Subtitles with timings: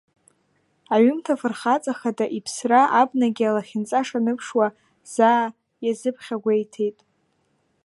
[0.93, 4.67] Аҩымҭа афырхаҵа хада иԥсра абнагьы алахьынҵа шаныԥшуа
[5.13, 5.45] заа
[5.83, 6.97] иазыԥхьагәеиҭеит…